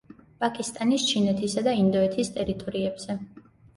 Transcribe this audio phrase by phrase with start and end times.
[0.43, 3.19] პაკისტანის, ჩინეთისა და ინდოეთის ტერიტორიებზე.